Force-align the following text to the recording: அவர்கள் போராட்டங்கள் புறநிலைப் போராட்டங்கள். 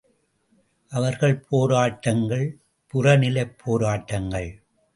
அவர்கள் 0.91 1.35
போராட்டங்கள் 1.49 2.47
புறநிலைப் 2.93 3.55
போராட்டங்கள். 3.63 4.51